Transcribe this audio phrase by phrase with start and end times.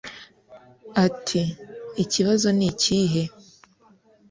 [1.05, 1.41] Ati
[2.03, 3.23] “Ikibazo ni ikihe